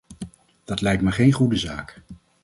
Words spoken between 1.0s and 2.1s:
me geen goede zaak.